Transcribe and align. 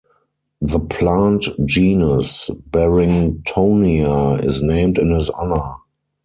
The 0.61 0.79
plant 0.79 1.45
genus 1.63 2.49
"Barringtonia" 2.71 4.43
is 4.43 4.63
named 4.63 4.97
in 4.97 5.11
his 5.11 5.29
honour. 5.29 5.75